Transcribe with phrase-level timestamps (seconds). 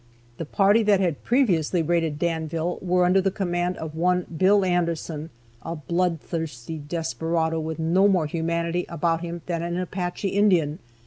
[0.37, 5.29] The party that had previously raided Danville were under the command of one Bill Anderson,
[5.61, 10.79] a blood thirsty desperado, with no more humanity about him than an Apache Indian.